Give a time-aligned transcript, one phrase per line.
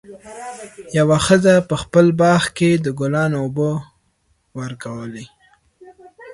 [0.97, 3.71] یوه ښځه په خپل باغ کې د ګلانو اوبه
[4.59, 5.25] ورکولې.